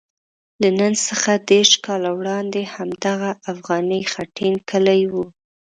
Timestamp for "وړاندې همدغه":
2.19-3.29